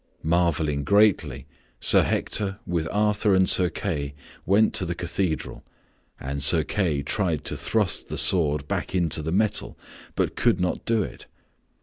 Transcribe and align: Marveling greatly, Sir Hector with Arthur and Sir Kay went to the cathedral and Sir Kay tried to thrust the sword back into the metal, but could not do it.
Marveling 0.23 0.83
greatly, 0.83 1.45
Sir 1.79 2.01
Hector 2.01 2.57
with 2.65 2.89
Arthur 2.91 3.35
and 3.35 3.47
Sir 3.47 3.69
Kay 3.69 4.15
went 4.47 4.73
to 4.73 4.83
the 4.83 4.95
cathedral 4.95 5.63
and 6.19 6.41
Sir 6.41 6.63
Kay 6.63 7.03
tried 7.03 7.43
to 7.45 7.55
thrust 7.55 8.07
the 8.09 8.17
sword 8.17 8.67
back 8.67 8.95
into 8.95 9.21
the 9.21 9.31
metal, 9.31 9.77
but 10.15 10.35
could 10.35 10.59
not 10.59 10.85
do 10.85 11.03
it. 11.03 11.27